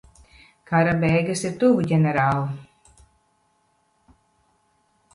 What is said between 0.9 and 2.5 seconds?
beigas ir tuvu, ģenerāl.